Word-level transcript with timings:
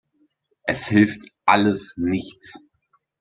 Es 0.63 0.87
hilft 0.87 1.27
alles 1.45 1.93
nichts. 1.95 2.57